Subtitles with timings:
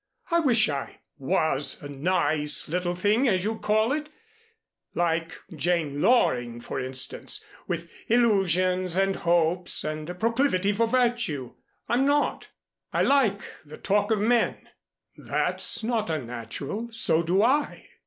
[0.31, 4.09] I wish I was a 'nice little thing' as you call it,
[4.95, 11.53] like Jane Loring for instance, with illusions and hopes and a proclivity for virtue.
[11.87, 12.49] I'm not.
[12.91, 14.69] I like the talk of men"
[15.17, 17.87] "That's not unnatural so do I."